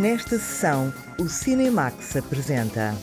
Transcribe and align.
Nesta 0.00 0.38
sessão, 0.38 0.92
o 1.18 1.28
Cinemax 1.28 2.16
apresenta. 2.16 2.96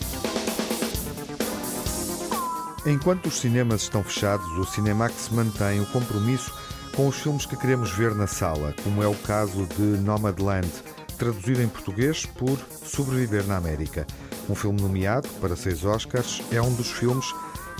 Enquanto 2.84 3.26
os 3.26 3.38
cinemas 3.38 3.82
estão 3.82 4.02
fechados, 4.02 4.50
o 4.58 4.64
Cinemax 4.64 5.28
mantém 5.28 5.80
o 5.80 5.86
compromisso 5.86 6.52
com 6.96 7.06
os 7.06 7.14
filmes 7.20 7.46
que 7.46 7.56
queremos 7.56 7.92
ver 7.92 8.12
na 8.16 8.26
sala, 8.26 8.74
como 8.82 9.04
é 9.04 9.06
o 9.06 9.14
caso 9.14 9.68
de 9.76 10.00
Nomadland, 10.00 10.68
traduzido 11.16 11.62
em 11.62 11.68
português 11.68 12.26
por 12.26 12.58
Sobreviver 12.84 13.46
na 13.46 13.56
América. 13.56 14.04
Um 14.48 14.56
filme 14.56 14.82
nomeado 14.82 15.28
para 15.40 15.54
seis 15.54 15.84
Oscars, 15.84 16.42
é 16.50 16.60
um 16.60 16.74
dos 16.74 16.90
filmes 16.90 17.26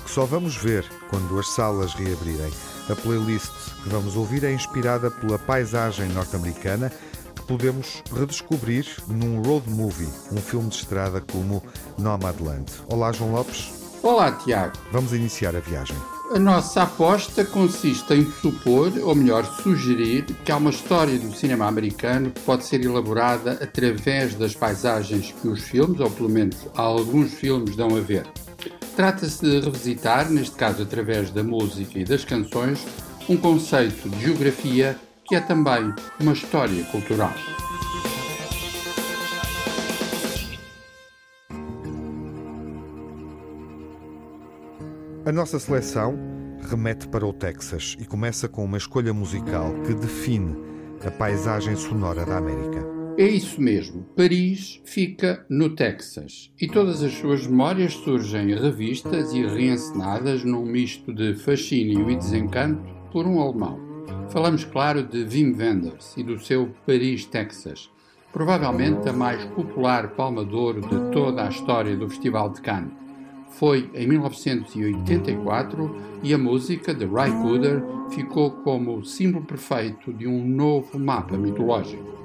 que 0.05 0.11
só 0.11 0.25
vamos 0.25 0.57
ver 0.57 0.85
quando 1.09 1.37
as 1.37 1.49
salas 1.49 1.95
reabrirem. 1.95 2.53
A 2.89 2.95
playlist 2.95 3.51
que 3.83 3.89
vamos 3.89 4.15
ouvir 4.15 4.45
é 4.45 4.53
inspirada 4.53 5.11
pela 5.11 5.39
paisagem 5.39 6.09
norte-americana 6.11 6.93
podemos 7.51 8.01
redescobrir 8.17 8.87
num 9.09 9.43
road 9.43 9.69
movie, 9.69 10.09
um 10.31 10.37
filme 10.37 10.69
de 10.69 10.77
estrada 10.77 11.21
como 11.21 11.61
Nomadland. 11.99 12.71
Olá, 12.87 13.11
João 13.11 13.33
Lopes. 13.33 13.73
Olá, 14.05 14.31
Tiago. 14.31 14.75
Vamos 14.93 15.13
iniciar 15.13 15.57
a 15.57 15.59
viagem. 15.59 15.97
A 16.33 16.39
nossa 16.39 16.85
aposta 16.85 17.45
consiste 17.45 18.15
em 18.15 18.25
supor, 18.25 18.93
ou 19.03 19.17
melhor, 19.17 19.45
sugerir, 19.65 20.27
que 20.45 20.53
há 20.53 20.59
uma 20.59 20.71
história 20.71 21.19
do 21.19 21.35
cinema 21.35 21.67
americano 21.67 22.31
que 22.31 22.41
pode 22.43 22.65
ser 22.65 22.85
elaborada 22.85 23.59
através 23.61 24.37
das 24.37 24.55
paisagens 24.55 25.35
que 25.43 25.49
os 25.49 25.61
filmes, 25.61 25.99
ou 25.99 26.09
pelo 26.09 26.29
menos 26.29 26.57
alguns 26.77 27.35
filmes, 27.35 27.75
dão 27.75 27.97
a 27.97 28.01
ver. 28.01 28.29
Trata-se 28.95 29.41
de 29.41 29.59
revisitar, 29.59 30.31
neste 30.31 30.55
caso 30.55 30.85
através 30.85 31.33
da 31.33 31.43
música 31.43 31.99
e 31.99 32.05
das 32.05 32.25
canções, 32.25 32.87
um 33.29 33.37
conceito 33.37 34.09
de 34.09 34.25
geografia 34.25 34.97
que 35.31 35.37
é 35.37 35.41
também 35.41 35.95
uma 36.19 36.33
história 36.33 36.83
cultural. 36.87 37.33
A 45.25 45.31
nossa 45.31 45.61
seleção 45.61 46.19
remete 46.69 47.07
para 47.07 47.25
o 47.25 47.33
Texas 47.33 47.97
e 48.01 48.05
começa 48.07 48.49
com 48.49 48.65
uma 48.65 48.77
escolha 48.77 49.15
musical 49.15 49.73
que 49.87 49.95
define 49.95 50.57
a 51.07 51.13
paisagem 51.13 51.77
sonora 51.77 52.27
da 52.27 52.39
América. 52.39 52.85
É 53.17 53.29
isso 53.29 53.61
mesmo. 53.61 54.03
Paris 54.17 54.83
fica 54.85 55.47
no 55.49 55.77
Texas 55.77 56.51
e 56.61 56.67
todas 56.67 57.05
as 57.05 57.13
suas 57.13 57.47
memórias 57.47 57.93
surgem 57.93 58.53
revistas 58.57 59.33
e 59.33 59.47
reencenadas 59.47 60.43
num 60.43 60.67
misto 60.67 61.15
de 61.15 61.37
fascínio 61.37 62.11
e 62.11 62.17
desencanto 62.17 62.83
por 63.13 63.29
um 63.29 63.41
alemão. 63.41 63.90
Falamos, 64.31 64.65
claro, 64.65 65.03
de 65.03 65.25
Wim 65.25 65.57
Wenders 65.57 66.17
e 66.17 66.23
do 66.23 66.39
seu 66.39 66.71
Paris, 66.87 67.25
Texas, 67.25 67.91
provavelmente 68.33 69.09
a 69.09 69.13
mais 69.13 69.45
popular 69.47 70.11
palma 70.11 70.45
de 70.45 70.55
ouro 70.55 70.81
de 70.81 71.13
toda 71.13 71.45
a 71.45 71.49
história 71.49 71.97
do 71.97 72.09
Festival 72.09 72.51
de 72.51 72.61
Cannes. 72.61 72.93
Foi 73.51 73.91
em 73.95 74.07
1984 74.07 75.97
e 76.23 76.33
a 76.33 76.39
música 76.39 76.95
de 76.95 77.05
Ray 77.05 77.33
Cooder 77.33 77.83
ficou 78.11 78.51
como 78.51 79.05
símbolo 79.05 79.45
perfeito 79.45 80.13
de 80.13 80.27
um 80.29 80.47
novo 80.47 80.99
mapa 80.99 81.37
mitológico. 81.37 82.20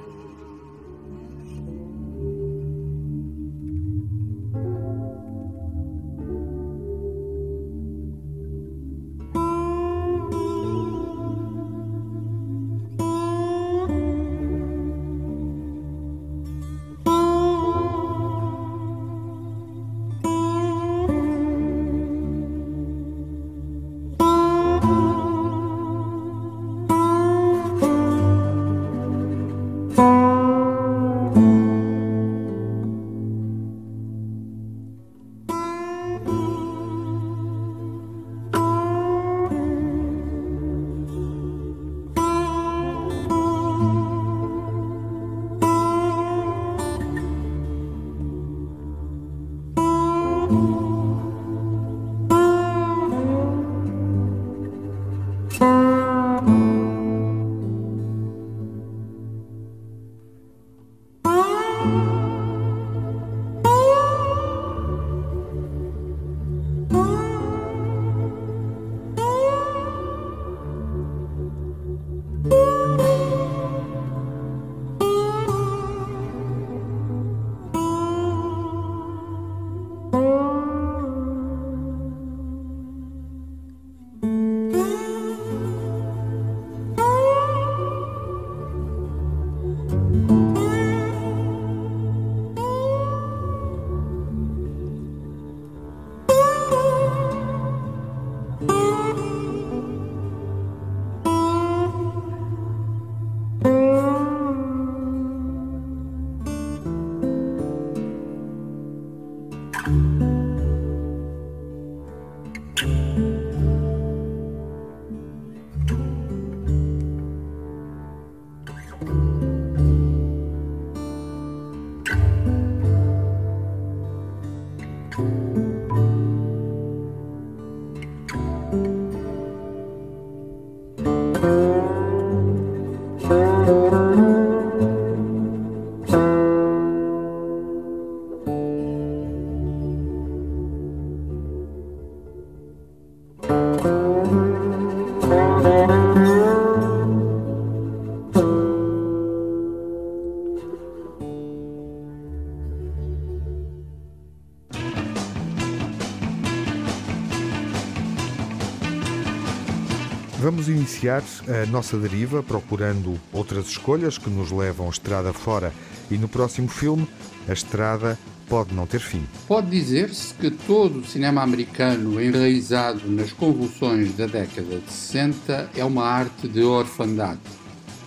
Vamos 160.45 160.69
iniciar 160.69 161.23
a 161.47 161.65
nossa 161.65 161.97
deriva 161.97 162.43
procurando 162.43 163.19
outras 163.33 163.65
escolhas 163.65 164.19
que 164.19 164.29
nos 164.29 164.51
levam 164.51 164.87
estrada 164.87 165.33
fora 165.33 165.73
e 166.11 166.19
no 166.19 166.27
próximo 166.27 166.67
filme 166.67 167.07
a 167.49 167.53
estrada 167.53 168.15
pode 168.47 168.71
não 168.71 168.85
ter 168.85 168.99
fim. 168.99 169.23
Pode 169.47 169.71
dizer-se 169.71 170.35
que 170.35 170.51
todo 170.51 170.99
o 170.99 171.03
cinema 171.03 171.41
americano 171.41 172.21
enraizado 172.21 173.09
nas 173.09 173.31
convulsões 173.31 174.13
da 174.13 174.27
década 174.27 174.77
de 174.77 174.93
60 174.93 175.71
é 175.75 175.83
uma 175.83 176.05
arte 176.05 176.47
de 176.47 176.61
orfandade. 176.61 177.41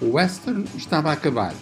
O 0.00 0.12
western 0.12 0.64
estava 0.76 1.10
a 1.10 1.14
acabar 1.14 1.54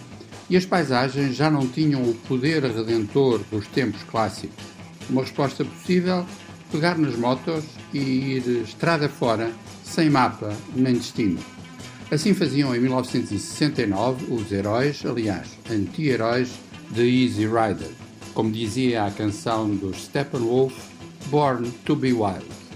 e 0.47 0.55
as 0.55 0.63
paisagens 0.63 1.35
já 1.35 1.49
não 1.49 1.67
tinham 1.67 2.03
o 2.03 2.13
poder 2.13 2.63
redentor 2.63 3.41
dos 3.49 3.65
tempos 3.65 4.03
clássicos. 4.03 4.63
Uma 5.09 5.23
resposta 5.23 5.65
possível: 5.65 6.23
pegar 6.71 6.99
nas 6.99 7.15
motos 7.15 7.63
e 7.91 7.97
ir 7.97 8.61
estrada 8.61 9.09
fora 9.09 9.51
sem 9.87 10.09
mapa 10.09 10.53
nem 10.75 10.93
destino. 10.93 11.39
Assim 12.11 12.33
faziam 12.33 12.75
em 12.75 12.79
1969 12.79 14.33
os 14.33 14.51
heróis, 14.51 15.05
aliás, 15.05 15.47
anti-heróis, 15.69 16.49
The 16.93 17.01
Easy 17.01 17.45
Rider, 17.45 17.91
como 18.33 18.51
dizia 18.51 19.05
a 19.05 19.11
canção 19.11 19.69
dos 19.69 20.05
Steppenwolf, 20.05 20.73
Born 21.29 21.69
to 21.85 21.95
be 21.95 22.13
Wild. 22.13 22.66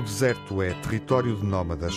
O 0.00 0.02
deserto 0.02 0.62
é 0.62 0.72
território 0.80 1.36
de 1.36 1.44
nómadas. 1.44 1.94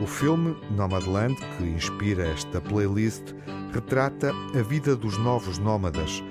O 0.00 0.06
filme 0.06 0.56
Nomadland, 0.70 1.34
que 1.34 1.64
inspira 1.64 2.28
esta 2.28 2.60
playlist, 2.60 3.34
retrata 3.72 4.30
a 4.56 4.62
vida 4.62 4.94
dos 4.94 5.18
novos 5.18 5.58
nómadas, 5.58 6.22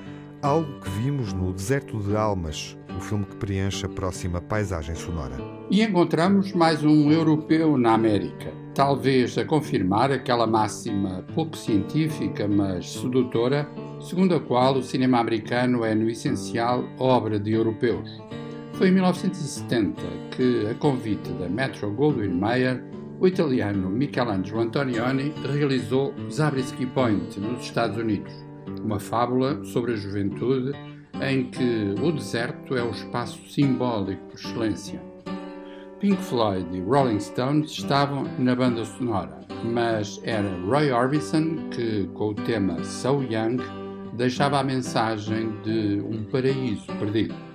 algo 0.42 0.80
que 0.80 0.90
vimos 0.92 1.34
no 1.34 1.52
Deserto 1.52 2.00
de 2.00 2.16
Almas, 2.16 2.78
o 2.98 3.02
filme 3.02 3.26
que 3.26 3.36
preenche 3.36 3.86
a 3.86 3.90
próxima 3.90 4.40
paisagem 4.40 4.96
sonora. 4.96 5.36
E 5.70 5.84
encontramos 5.84 6.54
mais 6.54 6.86
um 6.86 7.12
europeu 7.12 7.78
na 7.78 7.96
América, 7.96 8.54
talvez 8.74 9.38
a 9.38 9.44
confirmar 9.44 10.14
aquela 10.14 10.48
máxima 10.48 11.26
pouco 11.36 11.58
científica, 11.58 12.48
mas 12.48 12.94
sedutora, 12.94 13.70
segundo 14.00 14.36
a 14.36 14.40
qual 14.40 14.78
o 14.78 14.82
cinema 14.82 15.20
americano 15.20 15.84
é, 15.84 15.94
no 15.94 16.10
essencial, 16.10 16.86
obra 16.98 17.38
de 17.38 17.52
europeus. 17.52 18.10
Foi 18.80 18.88
em 18.88 18.94
1970 18.94 20.02
que, 20.32 20.66
a 20.72 20.74
convite 20.76 21.34
da 21.34 21.50
Metro 21.50 21.92
Goldwyn 21.92 22.30
Mayer, 22.30 22.82
o 23.20 23.28
italiano 23.28 23.90
Michelangelo 23.90 24.62
Antonioni 24.62 25.34
realizou 25.54 26.14
Zabriskie 26.32 26.86
Point, 26.86 27.42
nos 27.42 27.62
Estados 27.62 27.98
Unidos, 27.98 28.32
uma 28.82 28.98
fábula 28.98 29.62
sobre 29.66 29.92
a 29.92 29.96
juventude 29.98 30.72
em 31.22 31.52
que 31.52 31.94
o 32.02 32.10
deserto 32.14 32.78
é 32.78 32.82
o 32.82 32.92
espaço 32.92 33.46
simbólico 33.50 34.24
por 34.30 34.40
excelência. 34.40 35.02
Pink 36.00 36.24
Floyd 36.24 36.66
e 36.74 36.80
Rolling 36.80 37.20
Stones 37.20 37.72
estavam 37.72 38.24
na 38.40 38.56
banda 38.56 38.86
sonora, 38.86 39.42
mas 39.62 40.22
era 40.24 40.58
Roy 40.66 40.90
Orbison 40.90 41.68
que, 41.70 42.10
com 42.14 42.30
o 42.30 42.34
tema 42.34 42.82
So 42.86 43.22
Young, 43.30 43.58
deixava 44.14 44.58
a 44.58 44.64
mensagem 44.64 45.52
de 45.64 46.02
um 46.02 46.24
paraíso 46.32 46.88
perdido. 46.98 47.49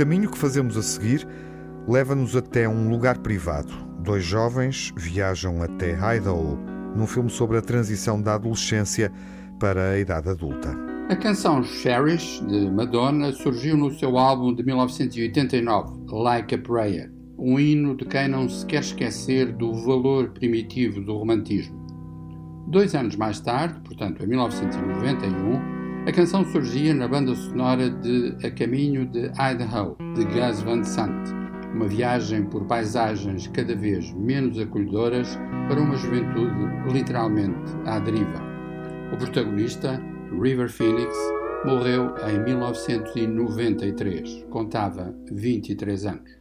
caminho 0.00 0.30
que 0.30 0.38
fazemos 0.38 0.78
a 0.78 0.82
seguir 0.82 1.28
leva-nos 1.86 2.34
até 2.34 2.66
um 2.66 2.88
lugar 2.88 3.18
privado. 3.18 3.70
Dois 3.98 4.24
jovens 4.24 4.94
viajam 4.96 5.62
até 5.62 5.92
Idaho, 6.16 6.58
num 6.96 7.06
filme 7.06 7.28
sobre 7.28 7.58
a 7.58 7.60
transição 7.60 8.18
da 8.18 8.36
adolescência 8.36 9.12
para 9.58 9.90
a 9.90 9.98
idade 9.98 10.30
adulta. 10.30 10.74
A 11.10 11.16
canção 11.16 11.62
Cherish, 11.62 12.42
de 12.46 12.70
Madonna, 12.70 13.30
surgiu 13.32 13.76
no 13.76 13.90
seu 13.90 14.16
álbum 14.16 14.54
de 14.54 14.64
1989, 14.64 16.06
Like 16.10 16.54
a 16.54 16.58
Prayer, 16.58 17.12
um 17.36 17.60
hino 17.60 17.94
de 17.94 18.06
quem 18.06 18.26
não 18.26 18.48
se 18.48 18.64
quer 18.64 18.80
esquecer 18.80 19.52
do 19.52 19.74
valor 19.84 20.30
primitivo 20.30 21.02
do 21.02 21.14
romantismo. 21.14 21.78
Dois 22.68 22.94
anos 22.94 23.16
mais 23.16 23.38
tarde, 23.38 23.78
portanto 23.80 24.24
em 24.24 24.26
1991, 24.26 25.69
a 26.06 26.12
canção 26.12 26.42
surgia 26.46 26.94
na 26.94 27.06
banda 27.06 27.34
sonora 27.34 27.90
de 27.90 28.34
A 28.42 28.50
Caminho 28.50 29.04
de 29.04 29.30
Idaho, 29.38 29.98
de 30.14 30.24
Gus 30.24 30.62
Van 30.62 30.82
Sant, 30.82 31.30
uma 31.74 31.86
viagem 31.86 32.46
por 32.46 32.64
paisagens 32.64 33.46
cada 33.48 33.76
vez 33.76 34.10
menos 34.14 34.58
acolhedoras 34.58 35.38
para 35.68 35.78
uma 35.78 35.96
juventude 35.96 36.90
literalmente 36.90 37.70
à 37.84 37.98
deriva. 37.98 38.40
O 39.12 39.16
protagonista, 39.18 40.02
River 40.40 40.70
Phoenix, 40.70 41.14
morreu 41.66 42.14
em 42.26 42.42
1993, 42.44 44.46
contava 44.48 45.14
23 45.30 46.06
anos. 46.06 46.39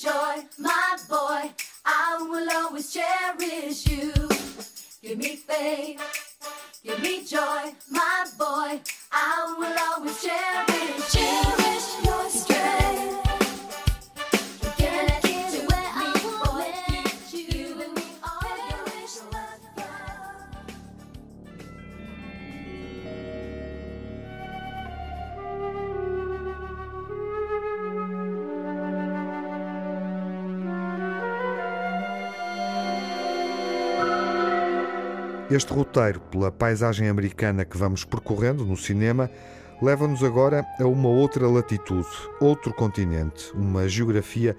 joy, 0.00 0.42
my 0.58 0.96
boy. 1.08 1.50
I 1.84 2.16
will 2.22 2.50
always 2.50 2.90
cherish 2.92 3.86
you. 3.86 4.12
Give 5.02 5.18
me 5.18 5.36
faith, 5.36 6.00
give 6.82 7.02
me 7.02 7.24
joy, 7.24 7.74
my 7.90 8.26
boy. 8.38 8.80
I 9.12 9.54
will 9.58 9.78
always 9.78 10.22
cherish 10.22 11.14
you. 11.16 11.59
Este 35.50 35.72
roteiro 35.72 36.20
pela 36.30 36.52
paisagem 36.52 37.08
americana 37.08 37.64
que 37.64 37.76
vamos 37.76 38.04
percorrendo 38.04 38.64
no 38.64 38.76
cinema 38.76 39.28
leva-nos 39.82 40.22
agora 40.22 40.64
a 40.78 40.86
uma 40.86 41.08
outra 41.08 41.48
latitude, 41.48 42.06
outro 42.40 42.72
continente, 42.72 43.50
uma 43.52 43.88
geografia 43.88 44.56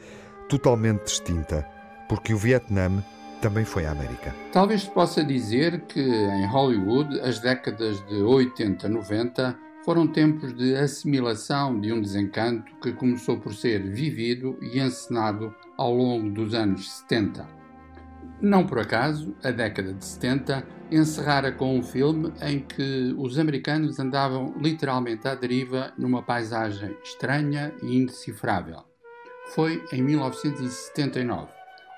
totalmente 0.50 1.06
distinta, 1.06 1.66
porque 2.10 2.34
o 2.34 2.38
Vietnã 2.38 3.02
também 3.42 3.64
foi 3.64 3.86
a 3.86 3.92
América. 3.92 4.36
Talvez 4.52 4.82
se 4.82 4.90
possa 4.90 5.24
dizer 5.24 5.80
que 5.88 6.02
em 6.02 6.46
Hollywood 6.48 7.22
as 7.22 7.40
décadas 7.40 8.06
de 8.08 8.16
80, 8.16 8.90
90 8.90 9.58
foram 9.86 10.06
tempos 10.06 10.54
de 10.54 10.76
assimilação 10.76 11.80
de 11.80 11.94
um 11.94 12.02
desencanto 12.02 12.70
que 12.82 12.92
começou 12.92 13.38
por 13.38 13.54
ser 13.54 13.82
vivido 13.82 14.58
e 14.62 14.78
encenado 14.78 15.56
ao 15.78 15.96
longo 15.96 16.30
dos 16.32 16.54
anos 16.54 16.92
70. 17.08 17.61
Não 18.42 18.66
por 18.66 18.80
acaso, 18.80 19.36
a 19.44 19.52
década 19.52 19.94
de 19.94 20.04
70 20.04 20.66
encerrara 20.92 21.52
com 21.52 21.78
um 21.78 21.84
filme 21.84 22.34
em 22.42 22.60
que 22.60 23.14
os 23.18 23.38
americanos 23.38 24.00
andavam 24.00 24.54
literalmente 24.60 25.28
à 25.28 25.36
deriva 25.36 25.94
numa 25.98 26.24
paisagem 26.24 26.98
estranha 27.04 27.74
e 27.82 27.96
indecifrável. 27.96 28.84
Foi 29.54 29.84
em 29.92 30.02
1979. 30.02 31.52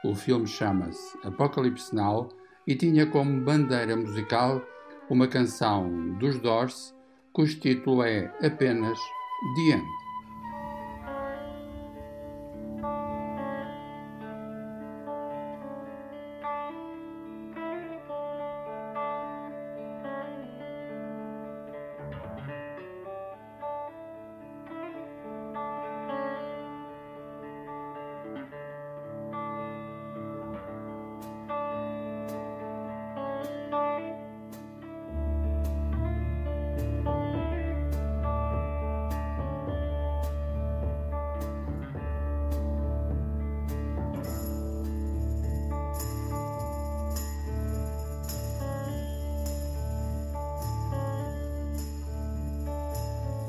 O 0.03 0.13
filme 0.13 0.45
chama-se 0.45 1.17
Apocalypse 1.23 1.95
Now 1.95 2.29
e 2.67 2.75
tinha 2.75 3.05
como 3.05 3.41
bandeira 3.41 3.95
musical 3.95 4.61
uma 5.09 5.27
canção 5.27 6.17
dos 6.17 6.37
Doors 6.39 6.93
cujo 7.31 7.59
título 7.59 8.03
é 8.03 8.31
apenas 8.45 8.97
The 9.55 9.75
End. 9.75 10.02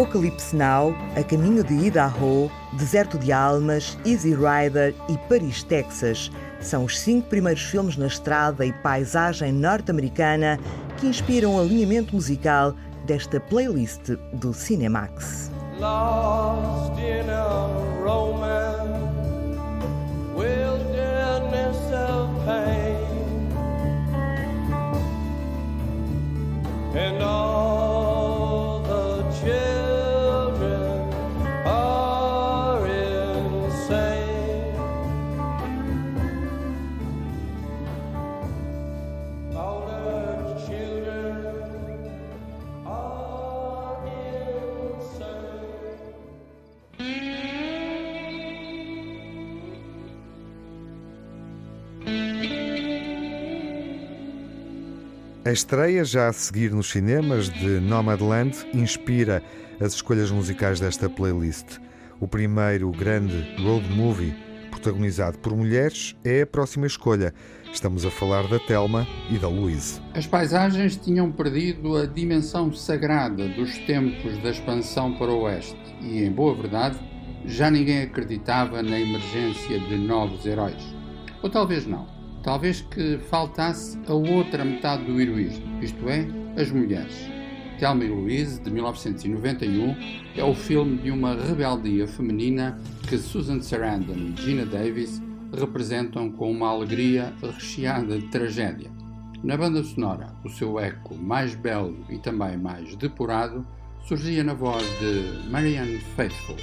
Apocalipse 0.00 0.56
Now, 0.56 0.96
A 1.14 1.22
Caminho 1.22 1.62
de 1.62 1.74
Idaho, 1.74 2.50
Deserto 2.72 3.18
de 3.18 3.30
Almas, 3.30 3.98
Easy 4.06 4.34
Rider 4.34 4.94
e 5.10 5.18
Paris, 5.28 5.62
Texas 5.62 6.32
são 6.58 6.86
os 6.86 6.98
cinco 6.98 7.28
primeiros 7.28 7.60
filmes 7.60 7.98
na 7.98 8.06
estrada 8.06 8.64
e 8.64 8.72
paisagem 8.72 9.52
norte-americana 9.52 10.58
que 10.96 11.06
inspiram 11.06 11.54
o 11.54 11.60
alinhamento 11.60 12.14
musical 12.14 12.74
desta 13.04 13.38
playlist 13.38 14.16
do 14.32 14.54
Cinemax. 14.54 15.50
lost 15.78 16.98
in 16.98 17.28
a 17.28 17.68
wilderness 20.34 21.76
of 21.92 22.46
pain, 22.46 23.52
and 26.96 27.22
all 27.22 27.89
A 55.50 55.52
estreia, 55.52 56.04
já 56.04 56.28
a 56.28 56.32
seguir 56.32 56.70
nos 56.70 56.90
cinemas, 56.90 57.48
de 57.48 57.80
Nomadland, 57.80 58.56
inspira 58.72 59.42
as 59.80 59.94
escolhas 59.94 60.30
musicais 60.30 60.78
desta 60.78 61.10
playlist. 61.10 61.78
O 62.20 62.28
primeiro 62.28 62.88
grande 62.92 63.56
road 63.60 63.84
movie 63.90 64.32
protagonizado 64.70 65.38
por 65.38 65.56
mulheres, 65.56 66.14
é 66.24 66.42
a 66.42 66.46
próxima 66.46 66.86
escolha. 66.86 67.34
Estamos 67.72 68.06
a 68.06 68.12
falar 68.12 68.46
da 68.46 68.60
Telma 68.60 69.04
e 69.28 69.38
da 69.38 69.48
Louise. 69.48 70.00
As 70.14 70.24
paisagens 70.24 70.96
tinham 70.96 71.32
perdido 71.32 71.96
a 71.96 72.06
dimensão 72.06 72.72
sagrada 72.72 73.48
dos 73.48 73.76
tempos 73.78 74.38
da 74.44 74.50
expansão 74.50 75.16
para 75.18 75.32
o 75.32 75.40
oeste 75.40 75.76
e, 76.00 76.22
em 76.22 76.30
boa 76.30 76.54
verdade, 76.54 76.96
já 77.44 77.68
ninguém 77.68 78.02
acreditava 78.02 78.84
na 78.84 79.00
emergência 79.00 79.80
de 79.80 79.96
novos 79.96 80.46
heróis. 80.46 80.94
Ou 81.42 81.50
talvez 81.50 81.88
não. 81.88 82.19
Talvez 82.42 82.80
que 82.80 83.18
faltasse 83.28 83.98
a 84.06 84.14
outra 84.14 84.64
metade 84.64 85.04
do 85.04 85.20
heroísmo, 85.20 85.82
isto 85.82 86.08
é, 86.08 86.26
as 86.60 86.70
mulheres. 86.70 87.28
Thelma 87.78 88.04
e 88.04 88.08
Louise, 88.08 88.60
de 88.60 88.70
1991, 88.70 89.96
é 90.36 90.44
o 90.44 90.54
filme 90.54 90.98
de 90.98 91.10
uma 91.10 91.34
rebeldia 91.34 92.06
feminina 92.06 92.78
que 93.08 93.18
Susan 93.18 93.60
Sarandon 93.60 94.14
e 94.14 94.34
Gina 94.36 94.66
Davis 94.66 95.20
representam 95.56 96.30
com 96.30 96.50
uma 96.50 96.68
alegria 96.68 97.32
recheada 97.42 98.18
de 98.18 98.26
tragédia. 98.28 98.90
Na 99.42 99.56
banda 99.56 99.82
sonora, 99.82 100.34
o 100.44 100.48
seu 100.50 100.78
eco 100.78 101.14
mais 101.14 101.54
belo 101.54 102.04
e 102.10 102.18
também 102.18 102.56
mais 102.56 102.94
depurado 102.96 103.66
surgia 104.06 104.44
na 104.44 104.54
voz 104.54 104.84
de 104.98 105.48
Marianne 105.48 105.98
Faithfull. 105.98 106.56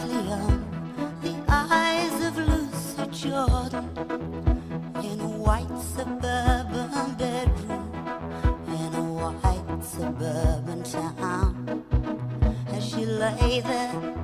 Touched 0.00 0.12
lightly 0.12 0.32
on 0.32 1.20
the 1.22 1.44
eyes 1.48 2.24
of 2.24 2.36
Lucy 2.36 3.28
Jordan 3.28 3.90
in 5.02 5.20
a 5.20 5.28
white 5.28 5.78
suburban 5.78 7.14
bedroom 7.16 7.92
in 8.68 8.94
a 8.94 9.02
white 9.02 9.84
suburban 9.84 10.82
town. 10.82 11.84
As 12.68 12.88
she 12.88 13.04
lay 13.04 13.60
there 13.60 14.19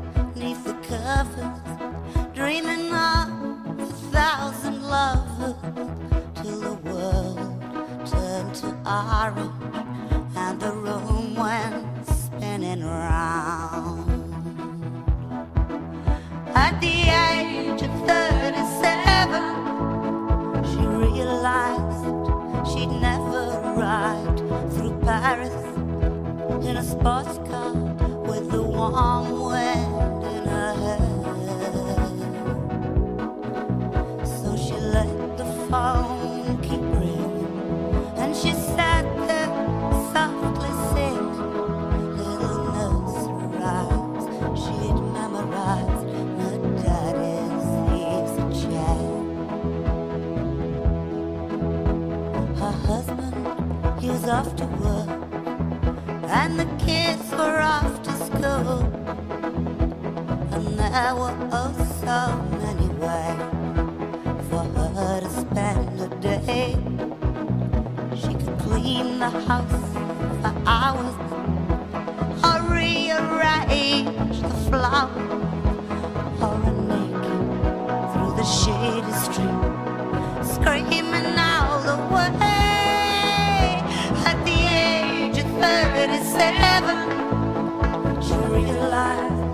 rearrange 74.05 74.41
the 74.43 74.49
flowers 74.69 75.17
or 76.43 76.55
run 76.63 76.89
naked 76.89 77.41
through 78.13 78.33
the 78.37 78.45
shady 78.45 79.13
street 79.25 79.65
screaming 80.45 81.39
all 81.39 81.81
the 81.83 81.97
way. 82.15 82.45
At 84.31 84.39
the 84.45 84.59
age 84.85 85.39
of 85.39 85.49
37, 85.61 86.97
she 88.23 88.37
realized 88.55 89.45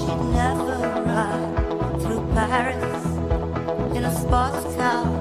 she'd 0.00 0.24
never 0.40 0.78
ride 1.06 2.00
through 2.00 2.22
Paris 2.34 3.04
in 3.96 4.02
a 4.04 4.14
sports 4.14 4.64
car 4.76 5.13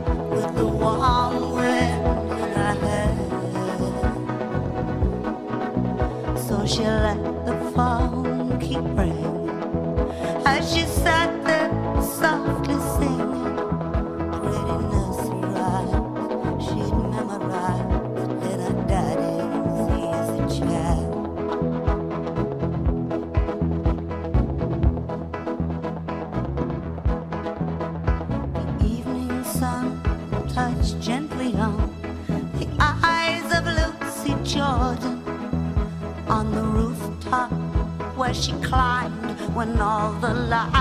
all 39.81 40.13
the 40.19 40.33
laughter 40.33 40.72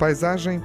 paisagem 0.00 0.62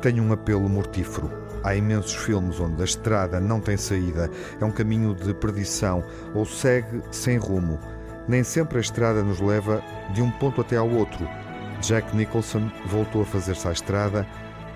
tem 0.00 0.20
um 0.20 0.32
apelo 0.32 0.68
mortífero. 0.68 1.28
Há 1.64 1.74
imensos 1.74 2.14
filmes 2.14 2.60
onde 2.60 2.80
a 2.80 2.84
estrada 2.84 3.40
não 3.40 3.60
tem 3.60 3.76
saída, 3.76 4.30
é 4.60 4.64
um 4.64 4.70
caminho 4.70 5.12
de 5.12 5.34
perdição 5.34 6.04
ou 6.32 6.46
segue 6.46 7.02
sem 7.10 7.36
rumo. 7.36 7.80
Nem 8.28 8.44
sempre 8.44 8.78
a 8.78 8.80
estrada 8.80 9.24
nos 9.24 9.40
leva 9.40 9.82
de 10.14 10.22
um 10.22 10.30
ponto 10.30 10.60
até 10.60 10.76
ao 10.76 10.88
outro. 10.88 11.28
Jack 11.80 12.16
Nicholson 12.16 12.70
voltou 12.86 13.22
a 13.22 13.24
fazer-se 13.24 13.66
à 13.66 13.72
estrada 13.72 14.24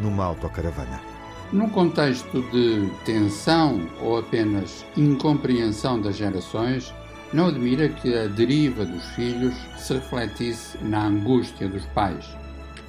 numa 0.01 0.25
autocaravana. 0.25 1.01
Num 1.53 1.71
contexto 1.71 2.43
de 2.51 2.91
tensão 3.05 3.89
ou 4.03 4.19
apenas 4.19 4.85
incompreensão 4.97 6.01
das 6.01 6.17
gerações, 6.17 6.93
não 7.33 7.47
admira 7.47 7.89
que 7.89 8.13
a 8.13 8.27
deriva 8.27 8.85
dos 8.85 9.05
filhos 9.11 9.55
se 9.79 9.95
refletisse 9.95 10.77
na 10.83 11.07
angústia 11.07 11.69
dos 11.69 11.85
pais. 11.87 12.41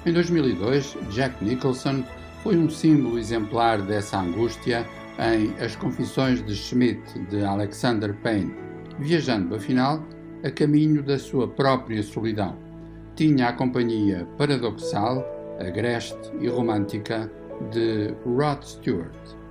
Em 0.04 0.12
2002, 0.12 0.96
Jack 1.12 1.44
Nicholson 1.44 2.02
foi 2.42 2.56
um 2.56 2.68
símbolo 2.68 3.20
exemplar 3.20 3.80
dessa 3.80 4.18
angústia 4.18 4.84
em 5.16 5.54
As 5.64 5.76
Confissões 5.76 6.44
de 6.44 6.56
Schmidt, 6.56 7.20
de 7.30 7.44
Alexander 7.44 8.12
Payne, 8.14 8.52
viajando, 8.98 9.54
afinal, 9.54 10.02
a 10.42 10.50
caminho 10.50 11.04
da 11.04 11.16
sua 11.20 11.46
própria 11.46 12.02
solidão. 12.02 12.58
Tinha 13.14 13.50
a 13.50 13.52
companhia 13.52 14.26
paradoxal, 14.36 15.24
agreste 15.60 16.32
e 16.40 16.48
romântica 16.48 17.30
de 17.70 18.12
Rod 18.26 18.60
Stewart. 18.64 19.41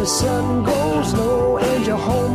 The 0.00 0.06
sun 0.06 0.64
goes 0.64 1.12
low 1.12 1.58
and 1.58 1.86
you're 1.86 1.94
home 1.94 2.29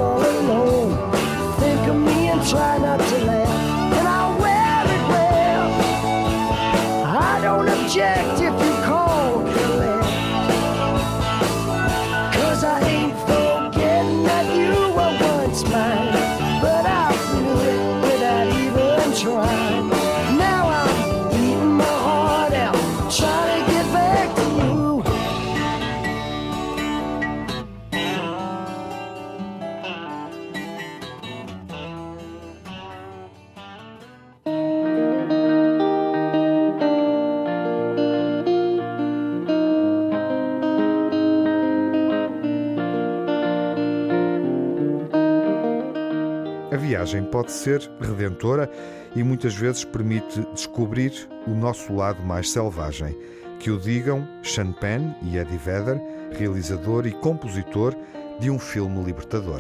pode 47.36 47.52
ser 47.52 47.82
redentora 48.00 48.71
e 49.13 49.21
muitas 49.21 49.54
vezes 49.54 49.84
permite 49.84 50.39
descobrir 50.54 51.12
o 51.45 51.50
nosso 51.50 51.93
lado 51.93 52.24
mais 52.24 52.50
selvagem. 52.50 53.13
Que 53.60 53.69
o 53.69 53.78
digam 53.78 54.26
Sean 54.41 54.71
Penn 54.71 55.13
e 55.21 55.36
Eddie 55.36 55.58
Vedder, 55.58 56.02
realizador 56.32 57.06
e 57.06 57.12
compositor 57.12 57.93
de 58.39 58.50
um 58.50 58.58
filme 58.58 59.04
libertador. 59.04 59.60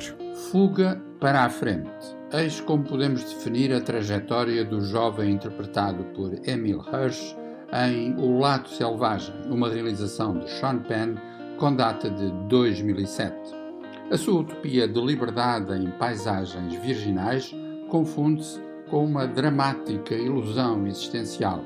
Fuga 0.49 1.01
para 1.19 1.43
a 1.43 1.49
frente. 1.49 2.15
Eis 2.31 2.61
como 2.61 2.85
podemos 2.85 3.25
definir 3.25 3.73
a 3.73 3.81
trajetória 3.81 4.63
do 4.63 4.79
jovem 4.79 5.31
interpretado 5.31 6.05
por 6.15 6.31
Emil 6.47 6.79
Hirsch 6.79 7.35
em 7.73 8.15
O 8.15 8.39
Lado 8.39 8.69
Selvagem, 8.69 9.35
uma 9.49 9.69
realização 9.69 10.39
de 10.39 10.49
Sean 10.49 10.77
Penn 10.79 11.15
com 11.57 11.75
data 11.75 12.09
de 12.09 12.31
2007. 12.47 13.35
A 14.11 14.17
sua 14.17 14.41
utopia 14.41 14.87
de 14.87 15.01
liberdade 15.01 15.73
em 15.73 15.89
paisagens 15.91 16.73
virginais 16.75 17.53
confunde-se 17.89 18.59
com 18.89 19.05
uma 19.05 19.27
dramática 19.27 20.13
ilusão 20.13 20.85
existencial. 20.87 21.63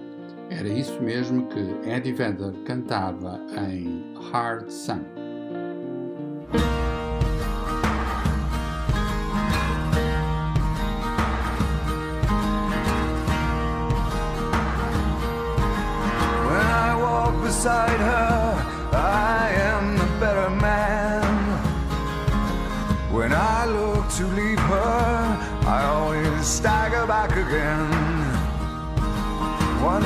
Era 0.50 0.68
isso 0.68 1.02
mesmo 1.02 1.48
que 1.48 1.90
Eddie 1.90 2.14
Vedder 2.14 2.54
cantava 2.66 3.40
em 3.72 4.14
Hard 4.32 4.70
Sun. 4.70 5.29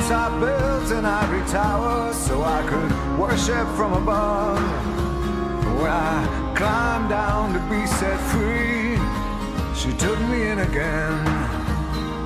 Once 0.04 0.16
I 0.16 0.38
built 0.38 0.90
an 0.98 1.06
ivory 1.06 1.40
tower 1.50 2.12
so 2.12 2.42
I 2.42 2.60
could 2.68 3.18
worship 3.18 3.66
from 3.74 3.94
above. 3.94 4.60
When 5.80 5.90
I 5.90 6.52
climbed 6.54 7.08
down 7.08 7.54
to 7.54 7.60
be 7.70 7.86
set 7.86 8.20
free, 8.28 8.98
she 9.74 9.96
took 9.96 10.20
me 10.28 10.48
in 10.48 10.58
again. 10.58 11.24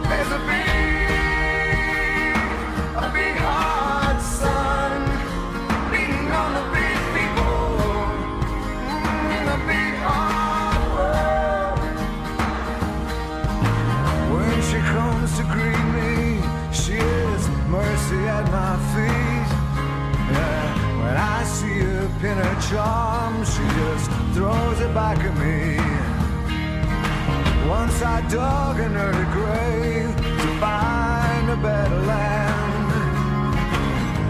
There's 0.02 0.32
a 0.32 0.67
charm, 22.68 23.44
she 23.44 23.62
just 23.80 24.10
throws 24.34 24.80
it 24.80 24.92
back 24.92 25.18
at 25.18 25.34
me. 25.38 25.78
Once 27.66 28.02
I 28.02 28.20
dug 28.28 28.78
an 28.80 28.94
early 28.96 29.28
grave 29.32 30.14
to 30.16 30.48
find 30.60 31.48
a 31.50 31.56
better 31.56 32.00
land. 32.12 32.92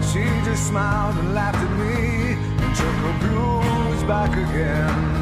She 0.05 0.23
just 0.45 0.67
smiled 0.67 1.17
and 1.17 1.33
laughed 1.33 1.57
at 1.57 1.71
me 1.83 2.37
and 2.63 2.75
took 2.75 2.97
her 3.05 3.15
blues 3.27 4.03
back 4.03 4.31
again. 4.31 5.18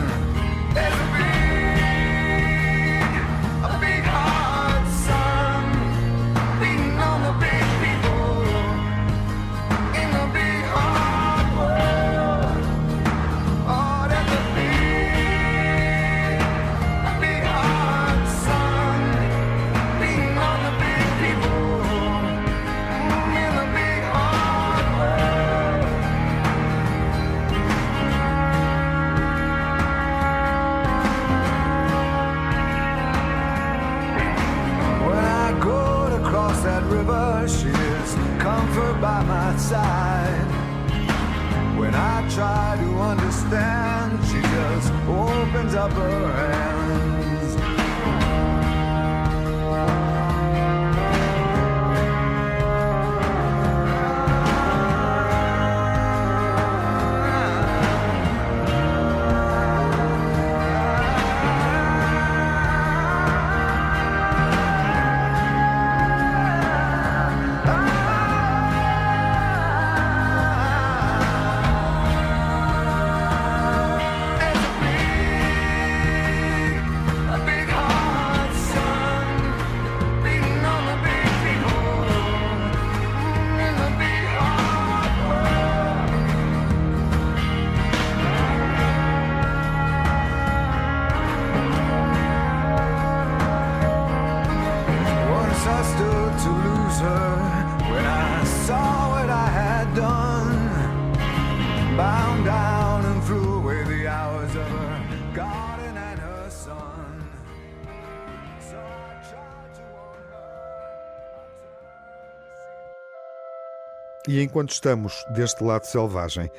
E 114.28 114.42
enquanto 114.42 114.71
estamos 114.71 115.23
deste 115.34 115.63
lado 115.63 115.86
selvagem, 115.86 116.50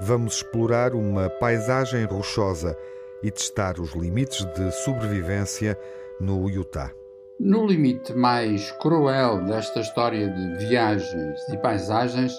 vamos 0.00 0.36
explorar 0.36 0.94
uma 0.94 1.28
paisagem 1.28 2.04
rochosa 2.04 2.76
e 3.22 3.30
testar 3.30 3.78
os 3.78 3.94
limites 3.94 4.44
de 4.54 4.70
sobrevivência 4.70 5.78
no 6.20 6.48
Utah. 6.48 6.90
No 7.38 7.66
limite 7.66 8.14
mais 8.14 8.70
cruel 8.72 9.44
desta 9.44 9.80
história 9.80 10.28
de 10.28 10.66
viagens 10.66 11.38
e 11.52 11.56
paisagens, 11.58 12.32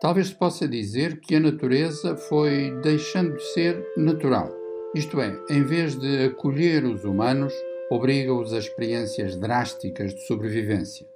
talvez 0.00 0.28
se 0.28 0.34
possa 0.34 0.68
dizer 0.68 1.18
que 1.20 1.34
a 1.34 1.40
natureza 1.40 2.16
foi 2.16 2.70
deixando 2.82 3.36
de 3.36 3.42
ser 3.52 3.84
natural. 3.96 4.48
Isto 4.94 5.20
é, 5.20 5.36
em 5.50 5.64
vez 5.64 5.96
de 5.96 6.26
acolher 6.26 6.84
os 6.84 7.02
humanos, 7.04 7.52
obriga-os 7.90 8.52
a 8.52 8.58
experiências 8.58 9.36
drásticas 9.36 10.14
de 10.14 10.20
sobrevivência. 10.26 11.06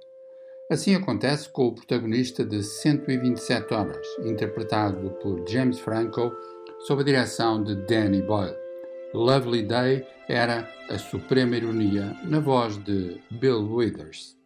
Assim 0.69 0.93
acontece 0.93 1.49
com 1.49 1.65
o 1.65 1.73
protagonista 1.73 2.45
de 2.45 2.61
127 2.61 3.73
Horas, 3.73 4.05
interpretado 4.23 5.09
por 5.19 5.43
James 5.49 5.79
Franco, 5.79 6.31
sob 6.81 7.01
a 7.01 7.05
direção 7.05 7.63
de 7.63 7.75
Danny 7.87 8.21
Boyle. 8.21 8.55
Lovely 9.11 9.63
Day 9.63 10.05
era 10.27 10.69
a 10.87 10.99
suprema 10.99 11.57
ironia 11.57 12.15
na 12.23 12.39
voz 12.39 12.77
de 12.83 13.19
Bill 13.31 13.67
Withers. 13.67 14.37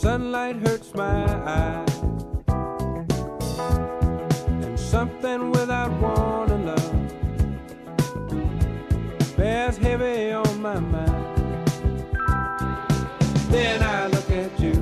Sunlight 0.00 0.56
hurts 0.64 0.94
my 0.94 1.24
eyes, 1.44 1.96
and 4.64 4.78
something 4.78 5.50
without 5.50 5.90
warning, 6.00 6.66
love, 6.66 6.92
bears 9.36 9.76
heavy 9.76 10.30
on 10.30 10.62
my 10.62 10.78
mind. 10.78 11.36
Then 13.50 13.82
I 13.82 14.06
look 14.06 14.30
at 14.30 14.60
you, 14.60 14.76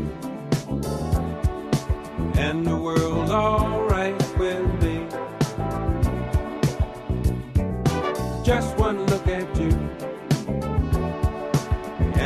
and 2.37 2.67
the 2.67 2.77
world's 2.77 3.31
alright 3.31 4.21
with 4.39 4.67
me. 4.83 4.97
Just 8.45 8.77
one 8.77 9.07
look 9.07 9.27
at 9.29 9.49
you, 9.59 9.73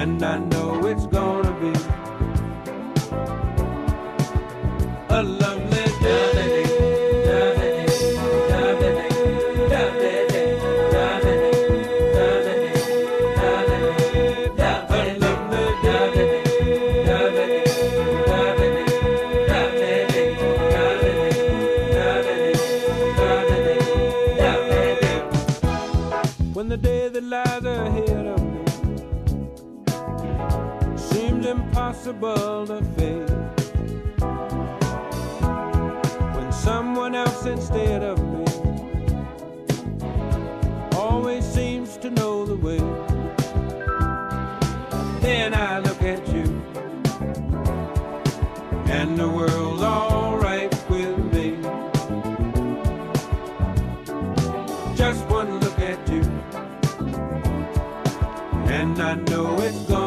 and 0.01 0.21
I 0.25 0.39
know 0.39 0.60
and 58.81 58.99
I 58.99 59.15
know 59.15 59.61
it's 59.61 59.79
gonna 59.91 60.00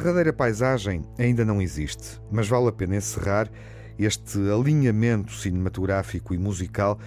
A 0.00 0.02
derradeira 0.02 0.32
paisagem 0.32 1.02
ainda 1.18 1.44
não 1.44 1.60
existe, 1.60 2.18
mas 2.32 2.48
vale 2.48 2.68
a 2.68 2.72
pena 2.72 2.96
encerrar 2.96 3.50
este 3.98 4.38
alinhamento 4.50 5.30
cinematográfico 5.30 6.32
e 6.32 6.38
musical 6.38 6.98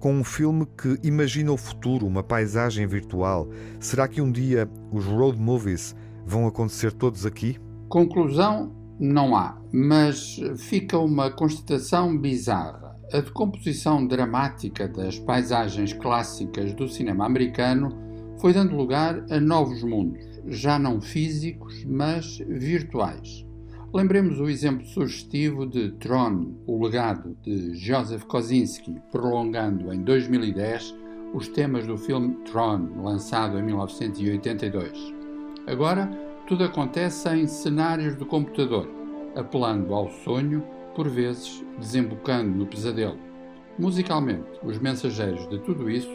com 0.00 0.14
um 0.14 0.24
filme 0.24 0.64
que 0.64 0.98
imagina 1.06 1.52
o 1.52 1.58
futuro, 1.58 2.06
uma 2.06 2.22
paisagem 2.22 2.86
virtual. 2.86 3.50
Será 3.78 4.08
que 4.08 4.22
um 4.22 4.32
dia 4.32 4.66
os 4.90 5.04
road 5.04 5.38
movies 5.38 5.94
vão 6.24 6.46
acontecer 6.46 6.90
todos 6.90 7.26
aqui? 7.26 7.58
Conclusão 7.86 8.74
não 8.98 9.36
há, 9.36 9.60
mas 9.70 10.40
fica 10.56 10.96
uma 10.96 11.30
constatação 11.30 12.16
bizarra. 12.16 12.96
A 13.12 13.20
decomposição 13.20 14.06
dramática 14.06 14.88
das 14.88 15.18
paisagens 15.18 15.92
clássicas 15.92 16.72
do 16.72 16.88
cinema 16.88 17.26
americano 17.26 17.94
foi 18.38 18.54
dando 18.54 18.74
lugar 18.74 19.22
a 19.30 19.38
novos 19.38 19.82
mundos, 19.82 20.27
já 20.48 20.78
não 20.78 21.00
físicos, 21.00 21.84
mas 21.84 22.38
virtuais. 22.38 23.46
Lembremos 23.92 24.38
o 24.38 24.48
exemplo 24.48 24.84
sugestivo 24.86 25.66
de 25.66 25.92
Tron, 25.92 26.52
o 26.66 26.82
legado 26.84 27.36
de 27.42 27.74
Joseph 27.74 28.24
Kosinski, 28.24 29.00
prolongando 29.10 29.92
em 29.92 30.02
2010 30.02 30.94
os 31.32 31.48
temas 31.48 31.86
do 31.86 31.96
filme 31.96 32.34
Tron, 32.44 33.02
lançado 33.02 33.58
em 33.58 33.62
1982. 33.62 35.14
Agora, 35.66 36.06
tudo 36.46 36.64
acontece 36.64 37.28
em 37.30 37.46
cenários 37.46 38.16
de 38.16 38.24
computador, 38.24 38.88
apelando 39.34 39.94
ao 39.94 40.10
sonho, 40.10 40.62
por 40.94 41.08
vezes 41.08 41.64
desembocando 41.78 42.56
no 42.58 42.66
pesadelo. 42.66 43.18
Musicalmente, 43.78 44.48
os 44.62 44.78
mensageiros 44.78 45.48
de 45.48 45.58
tudo 45.60 45.88
isso 45.88 46.10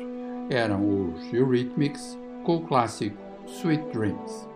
eram 0.49 1.11
os 1.11 1.33
Eurythmics 1.33 2.19
com 2.43 2.57
o 2.57 2.61
clássico 2.61 3.22
Sweet 3.61 3.93
Dreams. 3.93 4.47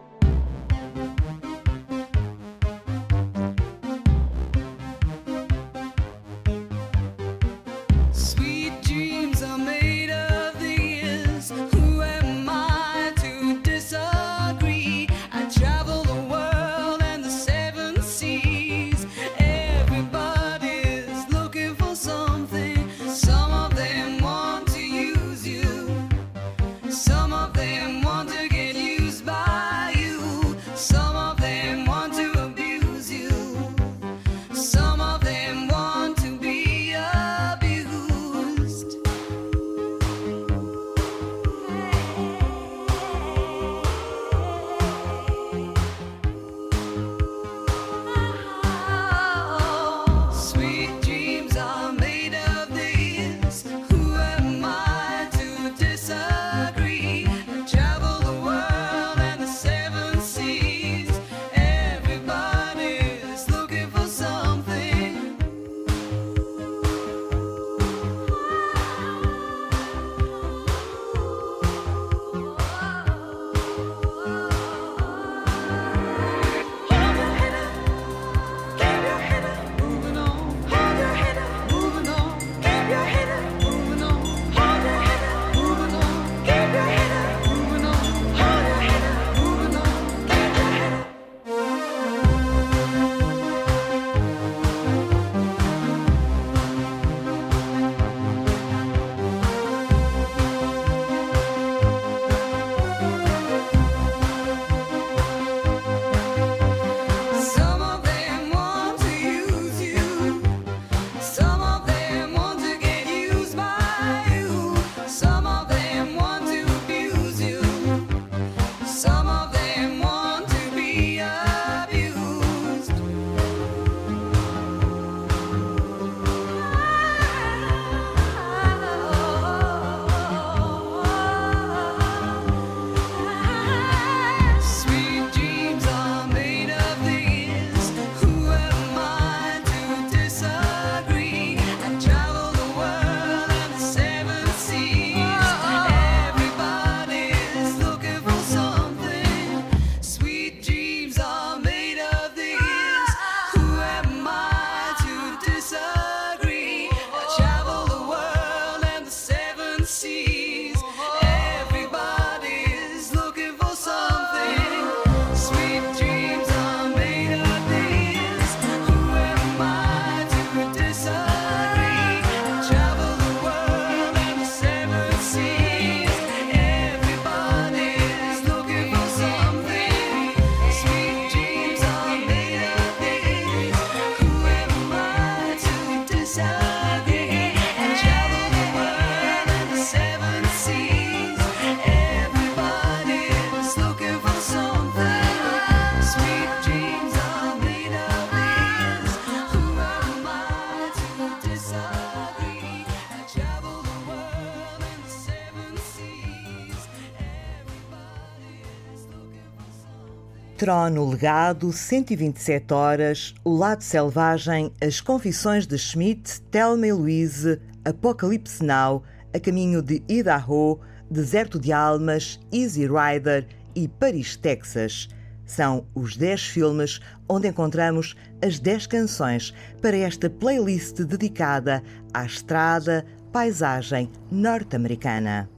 Trono 210.67 211.09
Legado, 211.09 211.71
127 211.71 212.73
Horas, 212.73 213.33
O 213.45 213.55
Lado 213.55 213.81
Selvagem, 213.81 214.69
As 214.81 214.99
Confissões 214.99 215.65
de 215.65 215.77
Schmidt, 215.77 216.41
Thelma 216.51 216.87
e 216.87 216.91
Louise, 216.91 217.61
Apocalipse 217.85 218.65
Now, 218.65 219.01
A 219.33 219.39
Caminho 219.39 219.81
de 219.81 220.03
Idaho, 220.09 220.81
Deserto 221.09 221.57
de 221.57 221.71
Almas, 221.71 222.37
Easy 222.51 222.85
Rider 222.85 223.47
e 223.73 223.87
Paris, 223.87 224.35
Texas. 224.35 225.07
São 225.45 225.87
os 225.95 226.17
10 226.17 226.47
filmes 226.47 226.99
onde 227.29 227.47
encontramos 227.47 228.13
as 228.45 228.59
10 228.59 228.87
canções 228.87 229.53
para 229.81 229.95
esta 229.95 230.29
playlist 230.29 230.97
dedicada 230.97 231.81
à 232.13 232.25
estrada, 232.25 233.05
paisagem 233.31 234.11
norte-americana. 234.29 235.49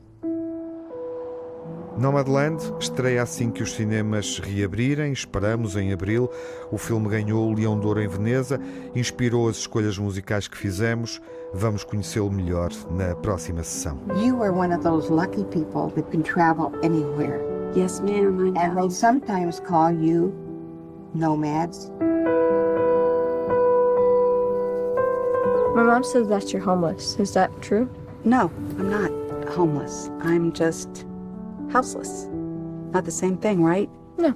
Nomadland 1.99 2.63
estreia 2.79 3.21
assim 3.21 3.51
que 3.51 3.61
os 3.61 3.73
cinemas 3.73 4.39
reabrirem, 4.39 5.11
esperamos 5.11 5.75
em 5.75 5.91
abril. 5.91 6.29
O 6.71 6.77
filme 6.77 7.09
ganhou 7.09 7.49
o 7.49 7.53
Leão 7.53 7.77
de 7.77 7.85
Ouro 7.85 7.99
em 7.99 8.07
Veneza, 8.07 8.57
inspirou 8.95 9.49
as 9.49 9.57
escolhas 9.57 9.97
musicais 9.97 10.47
que 10.47 10.57
fizemos. 10.57 11.21
Vamos 11.53 11.83
conhecê-lo 11.83 12.31
melhor 12.31 12.69
na 12.89 13.13
próxima 13.15 13.63
sessão. 13.63 13.99
You 14.15 14.41
are 14.41 14.51
one 14.51 14.73
of 14.73 14.81
those 14.81 15.11
lucky 15.11 15.43
people 15.43 15.91
that 15.93 16.09
can 16.09 16.21
travel 16.21 16.71
anywhere. 16.83 17.41
Yes, 17.75 17.99
ma'am, 17.99 18.53
I 18.55 18.61
And 18.61 18.77
they 18.77 18.89
sometimes 18.89 19.59
call 19.59 19.91
you 19.91 20.33
nomads. 21.13 21.91
My 25.75 25.83
mom 25.83 26.05
says 26.05 26.29
that 26.29 26.53
you're 26.53 26.63
homeless. 26.63 27.19
Is 27.19 27.33
that 27.33 27.51
true? 27.61 27.89
No, 28.23 28.49
I'm 28.77 28.89
not 28.89 29.11
homeless. 29.49 30.09
I'm 30.21 30.53
just 30.53 31.05
houseless. 31.71 32.27
Not 32.91 33.05
the 33.05 33.11
same 33.11 33.37
thing, 33.37 33.63
right? 33.63 33.89
No. 34.17 34.35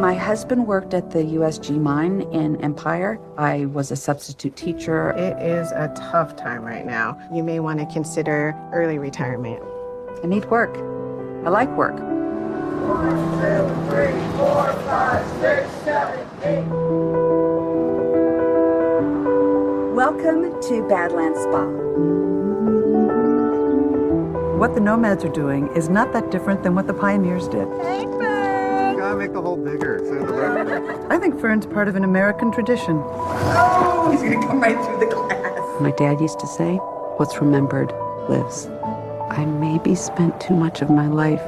My 0.00 0.14
husband 0.14 0.66
worked 0.66 0.92
at 0.92 1.10
the 1.10 1.20
USG 1.20 1.80
mine 1.80 2.22
in 2.32 2.60
Empire. 2.60 3.18
I 3.38 3.64
was 3.66 3.90
a 3.90 3.96
substitute 3.96 4.54
teacher. 4.54 5.10
It 5.12 5.40
is 5.42 5.72
a 5.72 5.92
tough 5.96 6.36
time 6.36 6.62
right 6.62 6.84
now. 6.84 7.18
You 7.32 7.42
may 7.42 7.60
want 7.60 7.80
to 7.80 7.86
consider 7.86 8.54
early 8.72 8.98
retirement. 8.98 9.62
I 10.22 10.26
need 10.26 10.44
work. 10.46 10.76
I 11.46 11.50
like 11.50 11.70
work. 11.76 11.96
One, 11.96 13.16
two, 13.40 13.88
three, 13.88 14.12
four, 14.36 14.72
five, 14.84 15.26
six, 15.40 15.70
seven, 15.84 16.28
eight. 16.44 16.66
Welcome 19.94 20.60
to 20.68 20.86
Badlands 20.88 21.40
Spa. 21.40 22.25
What 24.56 24.74
the 24.74 24.80
nomads 24.80 25.22
are 25.22 25.32
doing 25.32 25.68
is 25.76 25.90
not 25.90 26.14
that 26.14 26.30
different 26.30 26.62
than 26.62 26.74
what 26.74 26.86
the 26.86 26.94
pioneers 26.94 27.46
did. 27.46 27.68
Gotta 27.68 29.16
make 29.16 29.34
the 29.34 29.42
hole 29.42 29.58
bigger. 29.58 30.00
I 31.10 31.18
think 31.18 31.38
Fern's 31.38 31.66
part 31.66 31.88
of 31.88 31.94
an 31.96 32.04
American 32.04 32.50
tradition. 32.50 32.96
Oh, 33.04 34.08
He's 34.10 34.22
gonna 34.22 34.46
come 34.46 34.60
right 34.60 34.82
through 34.82 34.98
the 35.00 35.06
glass. 35.06 35.80
My 35.80 35.90
dad 35.90 36.22
used 36.22 36.40
to 36.40 36.46
say, 36.46 36.76
What's 37.18 37.38
remembered 37.38 37.92
lives. 38.30 38.66
I 39.30 39.44
maybe 39.44 39.94
spent 39.94 40.40
too 40.40 40.54
much 40.54 40.80
of 40.80 40.88
my 40.88 41.06
life 41.06 41.42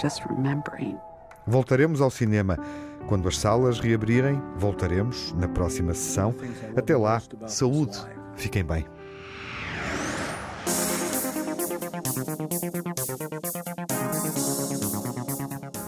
just 0.00 0.24
remembering. 0.26 0.98
Voltaremos 1.46 2.00
ao 2.00 2.10
cinema. 2.10 2.56
Quando 3.06 3.28
as 3.28 3.38
salas 3.38 3.78
reabrirem, 3.78 4.42
voltaremos 4.56 5.32
na 5.34 5.48
próxima 5.48 5.94
sessão. 5.94 6.34
Até 6.76 6.96
lá, 6.96 7.22
saúde. 7.46 7.98
Fiquem 8.34 8.64
bem. 8.64 8.84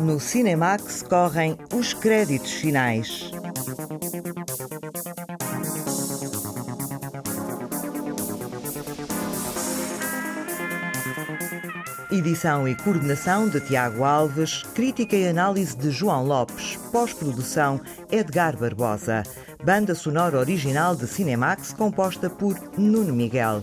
No 0.00 0.18
Cinemax 0.18 1.02
correm 1.02 1.56
os 1.72 1.94
créditos 1.94 2.50
finais. 2.52 3.30
Edição 12.10 12.66
e 12.66 12.74
coordenação 12.74 13.48
de 13.48 13.60
Tiago 13.60 14.02
Alves, 14.02 14.64
crítica 14.74 15.14
e 15.14 15.28
análise 15.28 15.76
de 15.76 15.92
João 15.92 16.24
Lopes, 16.24 16.76
pós-produção 16.90 17.80
Edgar 18.10 18.56
Barbosa, 18.56 19.22
banda 19.62 19.94
sonora 19.94 20.36
original 20.38 20.96
de 20.96 21.06
Cinemax 21.06 21.72
composta 21.72 22.28
por 22.28 22.56
Nuno 22.76 23.14
Miguel. 23.14 23.62